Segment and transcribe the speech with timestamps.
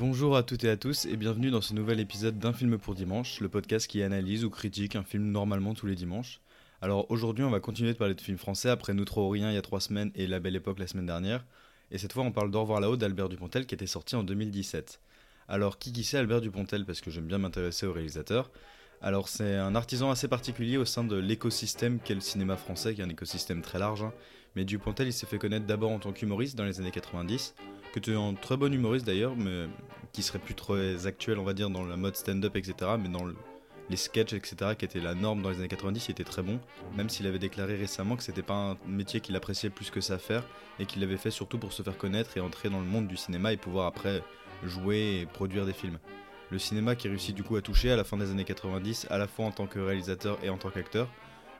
[0.00, 2.94] Bonjour à toutes et à tous et bienvenue dans ce nouvel épisode d'un film pour
[2.94, 6.40] dimanche, le podcast qui analyse ou critique un film normalement tous les dimanches.
[6.80, 9.54] Alors aujourd'hui on va continuer de parler de films français après Nous trop rien il
[9.56, 11.44] y a trois semaines et La Belle Époque la semaine dernière.
[11.90, 15.02] Et cette fois on parle d'Au revoir là-haut d'Albert Dupontel qui était sorti en 2017.
[15.48, 16.86] Alors qui qui c'est Albert Dupontel?
[16.86, 18.50] Parce que j'aime bien m'intéresser au réalisateur.
[19.02, 23.02] Alors c'est un artisan assez particulier au sein de l'écosystème qu'est le cinéma français, qui
[23.02, 24.02] est un écosystème très large.
[24.02, 24.14] hein.
[24.56, 27.54] Mais Dupontel il s'est fait connaître d'abord en tant qu'humoriste dans les années 90,
[27.92, 29.66] que tu es un très bon humoriste d'ailleurs, mais
[30.12, 32.92] qui serait plus très actuel on va dire dans la mode stand-up etc.
[33.00, 33.36] Mais dans le-
[33.88, 34.72] les sketchs etc.
[34.78, 36.60] qui étaient la norme dans les années 90 il était très bon,
[36.96, 40.18] même s'il avait déclaré récemment que c'était pas un métier qu'il appréciait plus que ça
[40.18, 40.44] faire
[40.78, 43.16] et qu'il l'avait fait surtout pour se faire connaître et entrer dans le monde du
[43.16, 44.22] cinéma et pouvoir après
[44.64, 45.98] jouer et produire des films.
[46.50, 49.18] Le cinéma qui réussit du coup à toucher à la fin des années 90, à
[49.18, 51.08] la fois en tant que réalisateur et en tant qu'acteur.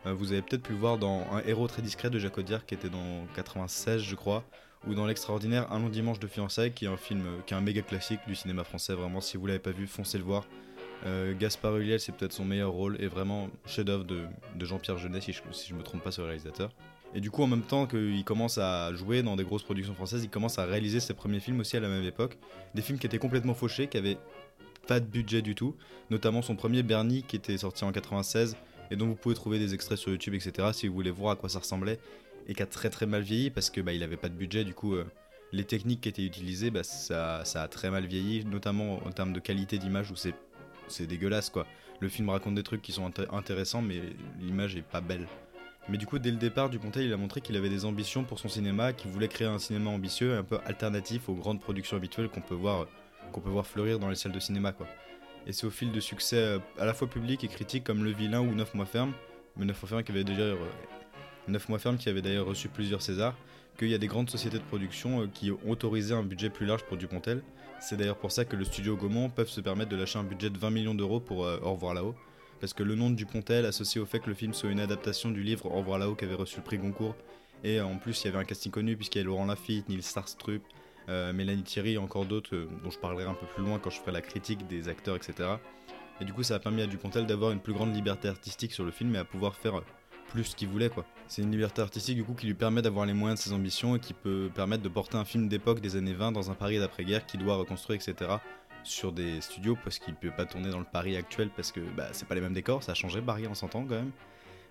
[0.06, 2.64] Euh, vous avez peut-être pu le voir dans Un héros très discret de Jacques Audiard
[2.67, 4.45] qui était dans 96 je crois,
[4.86, 7.56] ou dans L'extraordinaire Un long dimanche de fiançailles qui est un film euh, qui est
[7.56, 10.47] un méga classique du cinéma français vraiment si vous l'avez pas vu foncez le voir.
[11.06, 14.27] Euh, Gaspard Ulliel c'est peut-être son meilleur rôle et vraiment chef-d'œuvre de,
[14.61, 16.70] Jean-Pierre Jeunet si je, si je me trompe pas le réalisateur.
[17.14, 20.23] Et du coup en même temps qu'il commence à jouer dans des grosses productions françaises,
[20.25, 22.39] il commence à réaliser ses premiers films aussi à la même époque,
[22.75, 24.19] des films qui étaient complètement fauchés, qui avaient
[24.86, 25.77] pas de budget du tout,
[26.11, 28.56] notamment son premier Bernie qui était sorti en 96
[28.91, 31.36] et dont vous pouvez trouver des extraits sur YouTube etc si vous voulez voir à
[31.36, 31.98] quoi ça ressemblait
[32.51, 34.65] et qui a très très mal vieilli parce que bah, il avait pas de budget.
[34.65, 35.06] Du coup euh,
[35.53, 39.33] les techniques qui étaient utilisées bah, ça, ça a très mal vieilli notamment en termes
[39.33, 40.34] de qualité d'image où c'est
[40.89, 41.67] c'est dégueulasse quoi.
[42.01, 44.01] Le film raconte des trucs qui sont inté- intéressants mais
[44.41, 45.27] l'image est pas belle.
[45.89, 48.41] Mais du coup dès le départ Dupontel il a montré qu'il avait des ambitions pour
[48.41, 52.29] son cinéma qu'il voulait créer un cinéma ambitieux un peu alternatif aux grandes productions habituelles
[52.29, 52.86] qu'on peut voir
[53.33, 54.89] qu'on peut voir fleurir dans les salles de cinéma quoi.
[55.47, 58.11] Et c'est au fil de succès euh, à la fois public et critique comme Le
[58.11, 59.13] Vilain ou 9 mois ferme,
[59.57, 60.57] mais 9 mois ferme qui avait déjà euh,
[61.50, 63.36] 9 mois ferme qui avait d'ailleurs reçu plusieurs Césars,
[63.78, 66.66] qu'il y a des grandes sociétés de production euh, qui ont autorisé un budget plus
[66.66, 67.42] large pour Dupontel.
[67.80, 70.50] C'est d'ailleurs pour ça que le studio Gaumont peuvent se permettre de lâcher un budget
[70.50, 72.14] de 20 millions d'euros pour euh, Au revoir là-haut,
[72.61, 75.30] parce que le nom de Dupontel associé au fait que le film soit une adaptation
[75.30, 77.16] du livre Au revoir là-haut qui avait reçu le prix Goncourt,
[77.64, 79.88] et euh, en plus il y avait un casting connu puisqu'il y a Laurent Lafitte,
[79.88, 80.62] Neil Starstrup,
[81.08, 83.98] euh, Mélanie Thierry et encore d'autres dont je parlerai un peu plus loin quand je
[83.98, 85.48] ferai la critique des acteurs, etc.
[86.20, 88.84] Et du coup, ça a permis à Dupontel d'avoir une plus grande liberté artistique sur
[88.84, 89.80] le film et à pouvoir faire
[90.28, 91.06] plus ce qu'il voulait, quoi.
[91.30, 93.95] C'est une liberté artistique du coup qui lui permet d'avoir les moyens de ses ambitions
[93.95, 96.80] et qui peut permettre de porter un film d'époque des années 20 dans un Paris
[96.80, 98.33] d'après-guerre qu'il doit reconstruire, etc.
[98.83, 102.08] sur des studios parce qu'il peut pas tourner dans le Paris actuel parce que bah,
[102.11, 104.11] c'est pas les mêmes décors, ça a changé Paris en 100 ans quand même.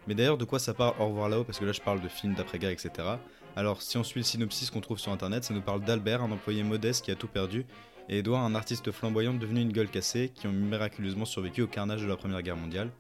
[0.06, 2.10] Mais d'ailleurs, de quoi ça parle Au revoir là-haut Parce que là, je parle de
[2.10, 3.08] films d'après-guerre, etc.
[3.56, 6.32] Alors, si on suit le synopsis qu'on trouve sur internet, ça nous parle d'Albert, un
[6.32, 7.66] employé modeste qui a tout perdu,
[8.10, 12.02] et Edouard, un artiste flamboyant devenu une gueule cassée, qui ont miraculeusement survécu au carnage
[12.02, 12.92] de la Première Guerre mondiale.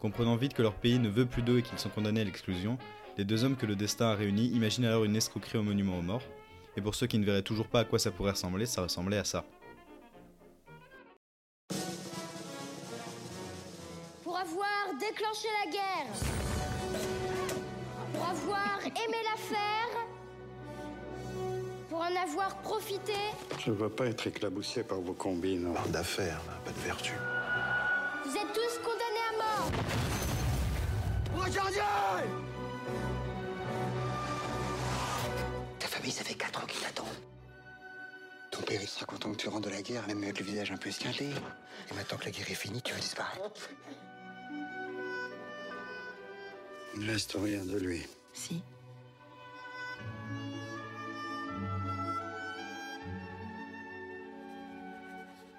[0.00, 2.76] Comprenant vite que leur pays ne veut plus d'eux et qu'ils sont condamnés à l'exclusion,
[3.16, 6.02] les deux hommes que le destin a réunis imaginent alors une escroquerie au monument aux
[6.02, 6.22] morts.
[6.76, 9.18] Et pour ceux qui ne verraient toujours pas à quoi ça pourrait ressembler, ça ressemblait
[9.18, 9.44] à ça.
[14.24, 16.12] Pour avoir déclenché la guerre.
[18.12, 20.06] Pour avoir aimé la faire.
[21.88, 23.12] Pour en avoir profité.
[23.64, 25.72] Je ne veux pas être éclaboussé par vos combines.
[25.90, 27.12] D'affaires, là, pas de vertu.
[38.94, 41.28] Sera content que tu rentres de la guerre, même avec le visage un peu esquinté.
[41.90, 43.68] Et maintenant que la guerre est finie, tu veux disparaître.
[46.94, 48.06] Il ne reste rien de lui.
[48.32, 48.62] Si.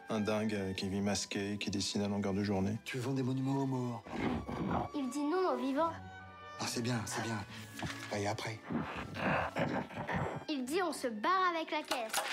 [0.10, 2.78] Un dingue qui vit masqué, qui dessine à longueur de journée.
[2.86, 4.04] Tu vends des monuments aux morts.
[4.96, 5.92] Il dit non aux vivants.
[6.62, 7.44] Ah, c'est bien, c'est bien.
[8.18, 8.58] Et après?
[10.48, 12.24] Il dit on se barre avec la caisse.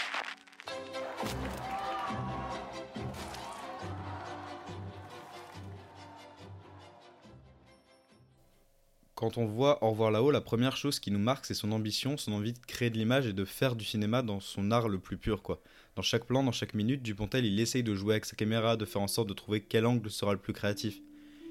[9.22, 12.16] Quand on voit Au revoir là-haut, la première chose qui nous marque, c'est son ambition,
[12.16, 14.98] son envie de créer de l'image et de faire du cinéma dans son art le
[14.98, 15.60] plus pur, quoi.
[15.94, 18.84] Dans chaque plan, dans chaque minute, Dupontel, il essaye de jouer avec sa caméra, de
[18.84, 21.00] faire en sorte de trouver quel angle sera le plus créatif.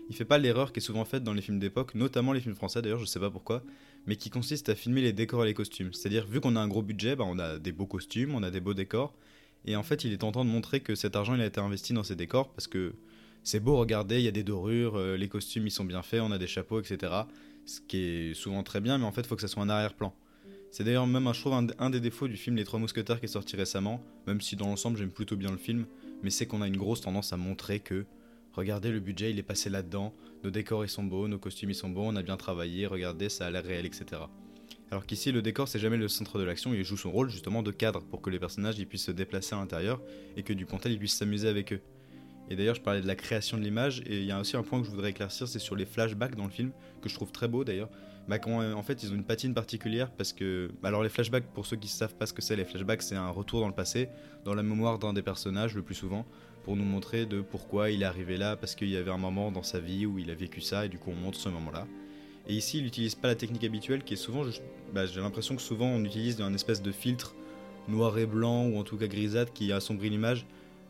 [0.10, 2.56] Il fait pas l'erreur qui est souvent faite dans les films d'époque, notamment les films
[2.56, 3.64] français d'ailleurs, je sais pas pourquoi,
[4.06, 5.94] mais qui consiste à filmer les décors et les costumes.
[5.94, 8.52] C'est-à-dire, vu qu'on a un gros budget, bah, on a des beaux costumes, on a
[8.52, 9.14] des beaux décors,
[9.66, 11.94] et en fait, il est tentant de montrer que cet argent il a été investi
[11.94, 12.94] dans ces décors parce que
[13.44, 16.22] c'est beau, regardez, il y a des dorures, euh, les costumes ils sont bien faits,
[16.22, 17.14] on a des chapeaux, etc.
[17.66, 19.70] Ce qui est souvent très bien, mais en fait, il faut que ça soit un
[19.70, 20.14] arrière-plan.
[20.72, 23.26] C'est d'ailleurs même, je trouve, un, un, des défauts du film Les Trois Mousquetaires qui
[23.26, 25.86] est sorti récemment, même si dans l'ensemble j'aime plutôt bien le film,
[26.24, 28.06] mais c'est qu'on a une grosse tendance à montrer que,
[28.54, 30.14] regardez, le budget il est passé là-dedans,
[30.44, 33.30] nos décors ils sont beaux, nos costumes ils sont beaux, on a bien travaillé, regardez,
[33.30, 34.22] ça a l'air réel, etc.
[34.92, 37.64] Alors qu'ici, le décor, c'est jamais le centre de l'action, il joue son rôle justement
[37.64, 40.02] de cadre pour que les personnages ils puissent se déplacer à l'intérieur
[40.36, 41.82] et que Dupontel il puisse s'amuser avec eux.
[42.50, 44.64] Et d'ailleurs, je parlais de la création de l'image, et il y a aussi un
[44.64, 47.32] point que je voudrais éclaircir, c'est sur les flashbacks dans le film, que je trouve
[47.32, 47.90] très beau d'ailleurs.
[48.28, 50.70] Bah, quand, en fait, ils ont une patine particulière parce que.
[50.84, 53.16] Alors, les flashbacks, pour ceux qui ne savent pas ce que c'est, les flashbacks, c'est
[53.16, 54.10] un retour dans le passé,
[54.44, 56.26] dans la mémoire d'un des personnages le plus souvent,
[56.64, 59.52] pour nous montrer de pourquoi il est arrivé là, parce qu'il y avait un moment
[59.52, 61.88] dans sa vie où il a vécu ça, et du coup, on montre ce moment-là.
[62.48, 64.44] Et ici, il n'utilise pas la technique habituelle qui est souvent.
[64.94, 67.36] Bah, j'ai l'impression que souvent on utilise un espèce de filtre
[67.88, 70.46] noir et blanc ou en tout cas grisâtre qui assombrit l'image.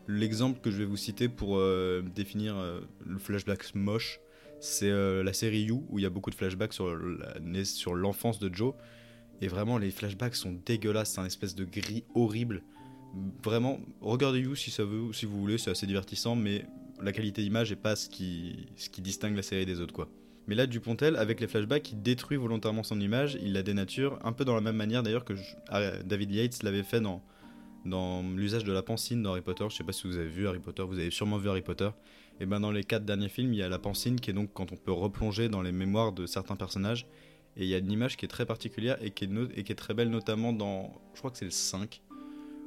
[0.07, 4.19] L'exemple que je vais vous citer pour euh, définir euh, le flashback moche,
[4.59, 8.53] c'est euh, la série You où il y a beaucoup de flashbacks sur, l'enfance de
[8.53, 8.73] Joe.
[9.41, 12.63] Et vraiment, les flashbacks sont dégueulasses, c'est un espèce de gris horrible.
[13.44, 16.66] Vraiment, regardez You si, vous voulez, c'est assez divertissant, mais
[17.02, 18.68] la qualité d'image n'est pas ce qui,
[19.00, 20.08] distingue la série des autres.
[20.48, 24.31] Mais là, Dupontel, avec les flashbacks, il détruit volontairement son image, il la dénature, un
[24.31, 25.34] peu dans la même manière d'ailleurs que
[25.69, 27.22] ah, David Yates l'avait fait dans,
[28.36, 29.66] l'usage de la pancine dans Harry Potter.
[29.69, 31.90] Je sais pas si vous avez vu Harry Potter, vous avez sûrement vu Harry Potter.
[32.40, 34.52] Et ben dans les quatre derniers films, il y a la pancine qui est donc
[34.54, 37.06] quand on peut replonger dans les mémoires de certains personnages.
[37.57, 39.72] Et il y a une image qui est très particulière et qui est, et qui
[39.72, 42.02] est très belle, notamment dans, je crois que c'est le 5,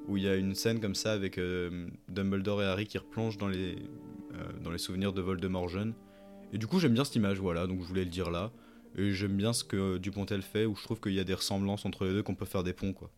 [0.08, 3.38] où il y a une scène comme ça avec euh, Dumbledore et Harry qui replongent
[3.38, 3.76] dans les,
[4.34, 5.94] euh, dans les souvenirs de Voldemort jeune.
[6.52, 8.52] Et du coup, j'aime bien cette image, voilà, donc je voulais le dire là.
[8.96, 11.84] Et j'aime bien ce que Dupontel fait, où je trouve qu'il y a des ressemblances
[11.84, 13.10] entre les deux, qu'on peut faire des ponts, quoi.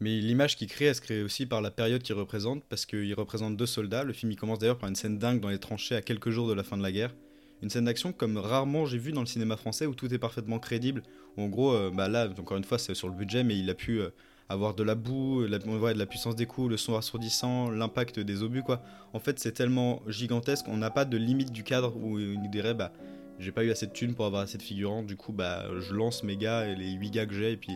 [0.00, 3.14] Mais l'image qu'il crée, elle se crée aussi par la période qu'il représente, parce qu'il
[3.14, 4.02] représente deux soldats.
[4.02, 6.48] Le film il commence d'ailleurs par une scène dingue dans les tranchées à quelques jours
[6.48, 7.14] de la fin de la guerre.
[7.62, 10.58] Une scène d'action comme rarement j'ai vu dans le cinéma français, où tout est parfaitement
[10.58, 11.04] crédible.
[11.36, 13.74] en gros, euh, bah là, encore une fois, c'est sur le budget, mais il a
[13.74, 14.00] pu
[14.48, 18.62] avoir de la boue, de la puissance des coups, le son assourdissant, l'impact des obus
[18.62, 18.82] quoi.
[19.12, 22.74] En fait, c'est tellement gigantesque, on n'a pas de limite du cadre où il dirait
[22.74, 22.92] bah
[23.38, 25.94] j'ai pas eu assez de thunes pour avoir assez de figurants, du coup bah je
[25.94, 27.72] lance mes gars et les 8 gars que j'ai et puis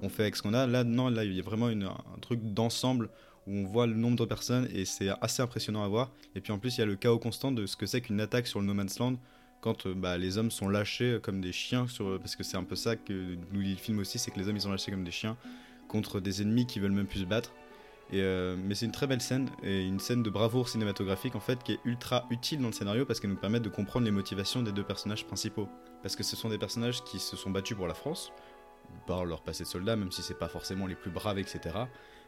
[0.00, 0.66] on fait avec ce qu'on a.
[0.66, 3.08] Là non, là il y a vraiment un truc d'ensemble
[3.46, 6.10] où on voit le nombre de personnes et c'est assez impressionnant à voir.
[6.34, 8.20] Et puis en plus il y a le chaos constant de ce que c'est qu'une
[8.20, 9.16] attaque sur le No Man's Land
[9.60, 12.64] quand euh, bah, les hommes sont lâchés comme des chiens sur parce que c'est un
[12.64, 14.90] peu ça que nous dit le film aussi, c'est que les hommes ils sont lâchés
[14.90, 15.36] comme des chiens
[15.92, 17.52] contre des ennemis qui veulent même plus se battre.
[18.10, 21.40] Et euh, mais c'est une très belle scène et une scène de bravoure cinématographique en
[21.40, 24.10] fait qui est ultra utile dans le scénario parce qu'elle nous permet de comprendre les
[24.10, 25.68] motivations des deux personnages principaux.
[26.02, 28.32] Parce que ce sont des personnages qui se sont battus pour la France,
[29.06, 31.60] par leur passé de soldats, même si c'est pas forcément les plus braves, etc.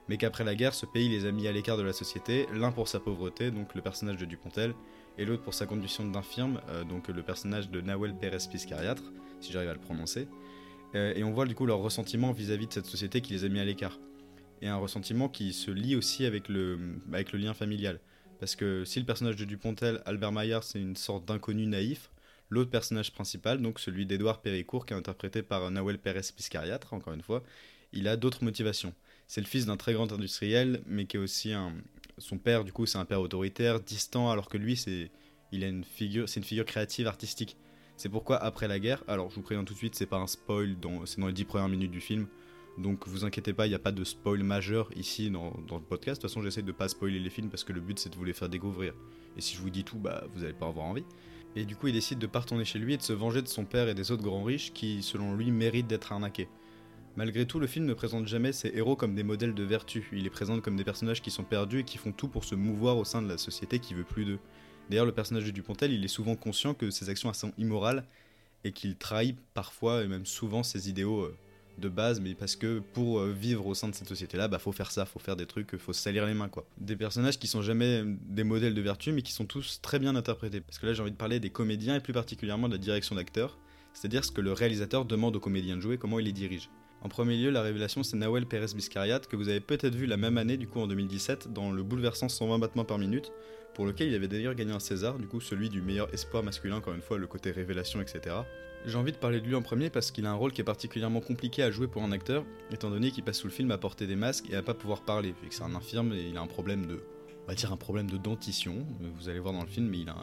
[0.09, 2.73] Mais qu'après la guerre, ce pays les a mis à l'écart de la société, l'un
[2.73, 4.75] pour sa pauvreté, donc le personnage de Dupontel,
[5.19, 9.05] et l'autre pour sa condition d'infirme, euh, donc le personnage de Nawel Pérez Piscariatre,
[9.41, 10.29] si j'arrive à le prononcer.
[10.95, 13.49] Euh, et on voit du coup leur ressentiment vis-à-vis de cette société qui les a
[13.49, 13.99] mis à l'écart.
[14.63, 16.79] Et un ressentiment qui se lie aussi avec le,
[17.13, 18.01] avec le lien familial.
[18.41, 22.11] Parce que si le personnage de Dupontel, Albert Maillard, c'est une sorte d'inconnu naïf,
[22.51, 27.15] l'autre personnage principal, donc celui d'Edouard Péricourt, qui est interprété par Nawel Pérez Piscariatre, encore
[27.15, 27.43] une fois,
[27.93, 28.93] il a d'autres motivations.
[29.27, 31.73] C'est le fils d'un très grand industriel, mais qui est aussi un.
[32.19, 35.11] Son père, du coup, c'est un père autoritaire, distant, alors que lui, c'est.
[35.53, 37.57] Une c'est une figure créative, artistique.
[37.97, 40.27] C'est pourquoi après la guerre, alors je vous préviens tout de suite, c'est pas un
[40.27, 42.27] spoil, c'est dans les 10 premières minutes du film,
[42.79, 46.21] donc vous inquiétez pas, il n'y a pas de spoil majeur ici dans, le podcast.
[46.21, 48.17] De toute façon, j'essaie de pas spoiler les films parce que le but c'est de
[48.17, 48.95] vous les faire découvrir.
[49.37, 51.05] Et si je vous dis tout, bah vous allez pas avoir envie.
[51.57, 53.47] Et du coup, il décide de pas retourner chez lui et de se venger de
[53.47, 56.49] son père et des autres grands riches qui, selon lui, méritent d'être arnaqués.
[57.17, 60.09] Malgré tout, le film ne présente jamais ses héros comme des modèles de vertu.
[60.13, 62.57] Il les présente comme des personnages qui sont perdus et qui font tout pour se
[62.57, 64.41] mouvoir au sein de la société qui veut plus d'eux.
[64.91, 68.05] D'ailleurs, le personnage de Dupontel, il est souvent conscient que ses actions sont immorales
[68.65, 71.37] et qu'il trahit parfois et même souvent ses idéaux euh,
[71.79, 74.73] de base, mais parce que pour euh, vivre au sein de cette société-là, bah faut
[74.73, 76.51] faire ça, faut faire des trucs, faut salir les mains.
[76.79, 80.15] Des personnages qui sont jamais des modèles de vertu, mais qui sont tous très bien
[80.17, 80.61] interprétés.
[80.61, 83.17] Parce que là, j'ai envie de parler des comédiens et plus particulièrement de la direction
[83.17, 83.59] d'acteurs,
[83.93, 86.71] c'est-à-dire ce que le réalisateur demande aux comédiens de jouer, comment il les dirige.
[87.03, 90.17] En premier lieu, la révélation, c'est Nawel Pérez Biscariat, que vous avez peut-être vu la
[90.17, 93.31] même année, du coup en 2017, dans le bouleversant 120 battements par minute,
[93.75, 96.77] pour lequel il avait d'ailleurs gagné un César, du coup celui du meilleur espoir masculin,
[96.77, 98.37] encore une fois, le côté révélation, etc.
[98.87, 100.65] J'ai envie de parler de lui en premier parce qu'il a un rôle qui est
[100.65, 103.79] particulièrement compliqué à jouer pour un acteur, étant donné qu'il passe sous le film à
[103.79, 106.37] porter des masques et à pas pouvoir parler, vu que c'est un infirme et il
[106.37, 107.03] a un problème de
[107.45, 108.87] on va dire un problème de dentition.
[109.19, 110.17] Vous allez voir dans le film, mais il a,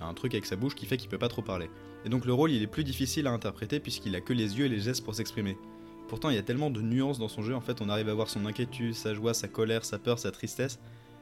[0.00, 1.68] un truc avec sa bouche qui fait qu'il peut pas trop parler.
[2.04, 4.66] Et donc le rôle, il est plus difficile à interpréter puisqu'il a que les yeux
[4.66, 5.56] et les gestes pour s'exprimer.
[6.08, 8.14] Pourtant, il y a tellement de nuances dans son jeu, en fait, on arrive à
[8.14, 10.78] voir son inquiétude, sa joie, sa colère, sa peur, sa tristesse,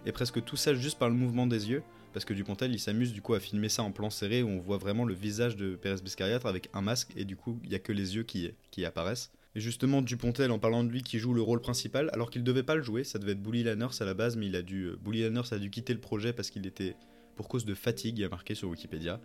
[0.07, 1.83] et presque tout ça juste par le mouvement des yeux,
[2.13, 4.59] parce que Dupontel, il s'amuse du coup à filmer ça en plan serré où on
[4.59, 7.75] voit vraiment le visage de Pérez Biscariatre avec un masque, et du coup, il y
[7.75, 9.33] a que les yeux qui, apparaissent.
[9.55, 12.63] Et justement, Dupontel, en parlant de lui, qui joue le rôle principal, alors qu'il devait
[12.63, 14.85] pas le jouer, ça devait être Bully Lanners à la base, mais il a dû,
[14.85, 16.95] euh, Bully Lanners a dû quitter le projet parce qu'il était
[17.37, 19.21] pour cause de fatigue, il y a marqué sur Wikipédia.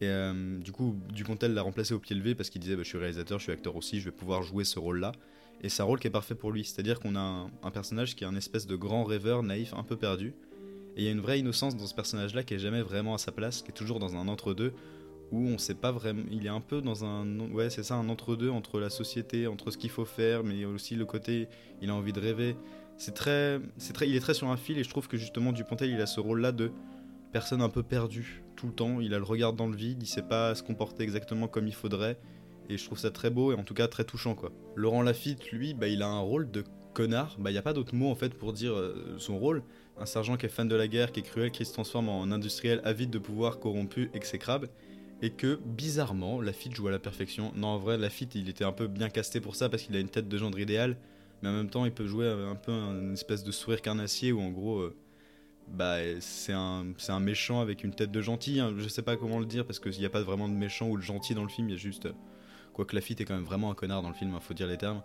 [0.00, 2.88] Et euh, du coup, Dupontel l'a remplacé au pied levé parce qu'il disait bah, Je
[2.88, 5.12] suis réalisateur, je suis acteur aussi, je vais pouvoir jouer ce rôle-là.
[5.62, 6.64] Et c'est un rôle qui est parfait pour lui.
[6.64, 9.96] C'est-à-dire qu'on a un, personnage qui est un espèce de grand rêveur, naïf, un peu
[9.96, 10.34] perdu.
[10.96, 13.18] Et il y a une vraie innocence dans ce personnage-là qui est jamais vraiment à
[13.18, 14.72] sa place, qui est toujours dans un entre-deux,
[15.30, 16.22] où on sait pas vraiment.
[16.30, 17.38] Il est un peu dans un.
[17.50, 20.94] Ouais, c'est ça, un entre-deux entre la société, entre ce qu'il faut faire, mais aussi
[20.94, 21.48] le côté.
[21.82, 22.56] Il a envie de rêver.
[22.96, 24.08] C'est très, c'est très.
[24.08, 26.20] Il est très sur un fil, et je trouve que justement, Dupontel, il a ce
[26.20, 26.72] rôle-là de
[27.32, 29.00] personne un peu perdue tout le temps.
[29.00, 31.74] Il a le regard dans le vide, il sait pas se comporter exactement comme il
[31.74, 32.18] faudrait.
[32.68, 34.52] Et je trouve ça très beau et en tout cas très touchant quoi.
[34.76, 37.36] Laurent Lafitte, lui, bah, il a un rôle de connard.
[37.38, 39.62] Bah, il n'y a pas d'autre mot en fait pour dire euh, son rôle.
[39.98, 42.24] Un sergent qui est fan de la guerre, qui est cruel, qui se transforme en
[42.24, 44.68] industriel avide de pouvoir, corrompu, exécrable.
[45.20, 47.52] Et que bizarrement, Lafitte joue à la perfection.
[47.56, 49.98] Non, en vrai, Lafitte, il était un peu bien casté pour ça parce qu'il a
[49.98, 50.96] une tête de gendre idéal.
[51.42, 54.40] Mais en même temps, il peut jouer un peu une espèce de sourire carnassier où
[54.40, 54.78] en gros.
[54.78, 54.96] Euh,
[55.70, 58.58] bah, c'est un, un, méchant avec une tête de gentil.
[58.58, 58.74] Hein.
[58.78, 60.96] Je sais pas comment le dire parce qu'il n'y a pas vraiment de méchant ou
[60.96, 62.08] de gentil dans le film, il y a juste.
[62.78, 64.68] Quoique Lafitte est quand même vraiment un connard dans le film, il hein, faut dire
[64.68, 65.02] les termes.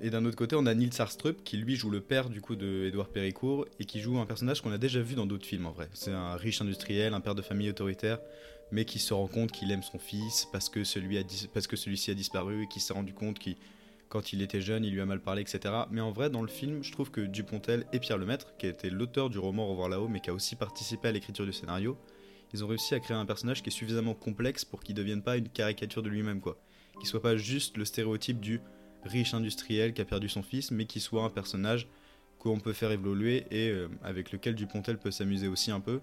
[0.00, 2.56] Et d'un autre côté, on a Nils Arstrup qui lui joue le père du coup
[2.56, 5.66] de Édouard Péricourt et qui joue un personnage qu'on a déjà vu dans d'autres films
[5.66, 5.88] en vrai.
[5.92, 8.18] C'est un riche industriel, un père de famille autoritaire,
[8.72, 11.16] mais qui se rend compte qu'il aime son fils parce que celui
[11.52, 13.54] parce que celui-ci a disparu et qui s'est rendu compte qu'il
[14.08, 15.72] quand il était jeune, il lui a mal parlé, etc.
[15.92, 18.70] Mais en vrai, dans le film, je trouve que Dupontel et Pierre Lemaître, qui a
[18.70, 21.96] été l'auteur du roman Revoir là-haut, mais qui a aussi participé à l'écriture du scénario,
[22.52, 25.22] ils ont réussi à créer un personnage qui est suffisamment complexe pour qu'il ne devienne
[25.22, 26.58] pas une caricature de lui-même, quoi.
[26.98, 28.60] Qu'il soit pas juste le stéréotype du
[29.04, 31.88] riche industriel qui a perdu son fils, mais qu'il soit un personnage
[32.38, 36.00] qu'on peut faire évoluer et euh, avec lequel Dupontel peut s'amuser aussi un peu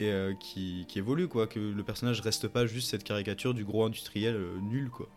[0.00, 3.64] et euh, qui, qui, évolue quoi, que le personnage reste pas juste cette caricature du
[3.64, 5.08] gros industriel euh, nul quoi.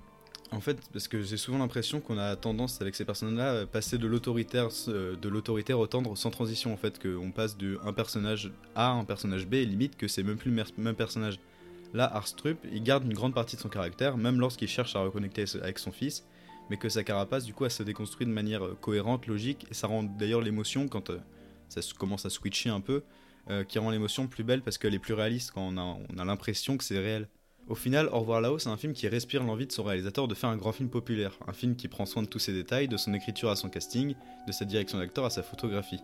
[0.52, 3.98] En fait, parce que j'ai souvent l'impression qu'on a tendance avec ces personnages-là à passer
[3.98, 6.72] de l'autoritaire, de l'autoritaire au tendre sans transition.
[6.72, 10.08] En fait, qu'on passe de un personnage A à un personnage B, et limite que
[10.08, 11.40] c'est même plus le même personnage.
[11.96, 15.46] Là, Arstrup, il garde une grande partie de son caractère, même lorsqu'il cherche à reconnecter
[15.62, 16.26] avec son fils,
[16.70, 20.04] mais que sa carapace, du coup, se déconstruit de manière cohérente, logique, et ça rend
[20.04, 21.20] d'ailleurs l'émotion, quand euh,
[21.70, 23.04] ça commence à switcher un peu,
[23.50, 26.18] euh, qui rend l'émotion plus belle parce qu'elle est plus réaliste, quand on a, on
[26.18, 27.30] a l'impression que c'est réel.
[27.70, 30.36] Au final, Au revoir là-haut, c'est un film qui respire l'envie de son réalisateur de
[30.36, 32.98] faire un grand film populaire, un film qui prend soin de tous ses détails, de
[32.98, 36.02] son écriture à son casting, de sa direction d'acteur à sa photographie.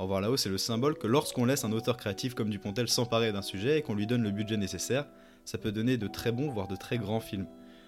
[0.00, 3.32] Au revoir là-haut, c'est le symbole que lorsqu'on laisse un auteur créatif comme Dupontel s'emparer
[3.32, 5.06] d'un sujet et qu'on lui donne le budget nécessaire,
[5.48, 7.46] ça peut donner de très bons, voire de très grands films.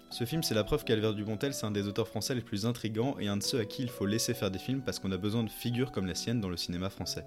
[0.09, 3.15] Ce film, c'est la preuve qu'Albert Dupontel, c'est un des auteurs français les plus intrigants
[3.19, 5.17] et un de ceux à qui il faut laisser faire des films parce qu'on a
[5.17, 7.23] besoin de figures comme la sienne dans le cinéma français.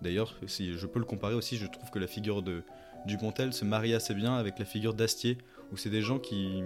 [0.00, 2.62] D'ailleurs, si je peux le comparer aussi, je trouve que la figure de
[3.04, 5.36] Dupontel se marie assez bien avec la figure d'Astier,
[5.72, 6.62] où c'est des gens qui.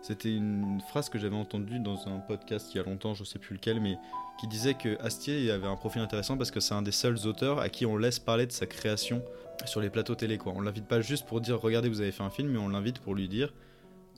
[0.00, 3.38] C'était une phrase que j'avais entendue dans un podcast il y a longtemps, je sais
[3.38, 3.96] plus lequel, mais
[4.40, 7.58] qui disait que Astier avait un profil intéressant parce que c'est un des seuls auteurs
[7.58, 9.22] à qui on laisse parler de sa création
[9.64, 10.38] sur les plateaux télé.
[10.38, 10.52] Quoi.
[10.54, 13.00] On l'invite pas juste pour dire regardez, vous avez fait un film, mais on l'invite
[13.00, 13.52] pour lui dire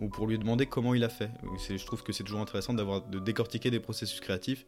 [0.00, 1.30] ou pour lui demander comment il a fait.
[1.68, 4.66] Je trouve que c'est toujours intéressant d'avoir de décortiquer des processus créatifs.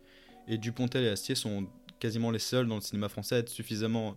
[0.48, 1.66] Et Dupontel et Astier sont
[2.00, 4.16] quasiment les seuls dans le cinéma français à être suffisamment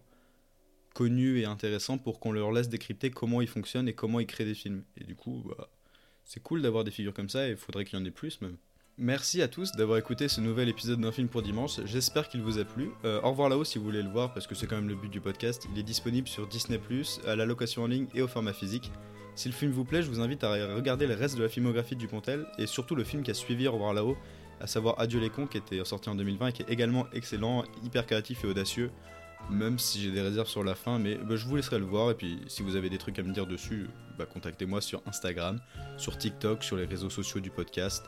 [0.94, 4.46] connus et intéressants pour qu'on leur laisse décrypter comment ils fonctionnent et comment ils créent
[4.46, 4.84] des films.
[4.98, 5.70] Et du coup, bah,
[6.26, 8.58] c'est cool d'avoir des figures comme ça et faudrait qu'il y en ait plus même.
[8.98, 12.60] Merci à tous d'avoir écouté ce nouvel épisode d'un film pour dimanche, j'espère qu'il vous
[12.60, 12.92] a plu.
[13.04, 14.96] Euh, au revoir là-haut si vous voulez le voir parce que c'est quand même le
[14.96, 15.68] but du podcast.
[15.74, 16.80] Il est disponible sur Disney⁇
[17.28, 18.92] à la location en ligne et au format physique.
[19.36, 21.98] Si le film vous plaît, je vous invite à regarder le reste de la filmographie
[21.98, 24.18] du Pontel et surtout le film qui a suivi Au revoir là-haut,
[24.62, 27.66] à savoir Adieu les cons qui était sorti en 2020 et qui est également excellent,
[27.84, 28.92] hyper créatif et audacieux
[29.50, 32.12] même si j'ai des réserves sur la fin, mais bah, je vous laisserai le voir.
[32.12, 33.88] Et puis, si vous avez des trucs à me dire dessus,
[34.18, 35.60] bah, contactez-moi sur Instagram,
[35.98, 38.06] sur TikTok, sur les réseaux sociaux du podcast.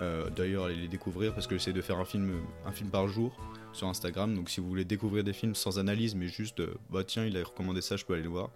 [0.00, 3.08] Euh, d'ailleurs, allez les découvrir parce que j'essaie de faire un film, un film par
[3.08, 3.36] jour
[3.72, 4.34] sur Instagram.
[4.34, 7.36] Donc, si vous voulez découvrir des films sans analyse, mais juste, euh, bah tiens, il
[7.36, 8.50] a recommandé ça, je peux aller le voir.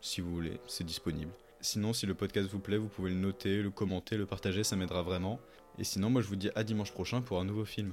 [0.00, 1.32] Si vous voulez, c'est disponible.
[1.60, 4.76] Sinon, si le podcast vous plaît, vous pouvez le noter, le commenter, le partager, ça
[4.76, 5.40] m'aidera vraiment.
[5.78, 7.92] Et sinon, moi, je vous dis à dimanche prochain pour un nouveau film.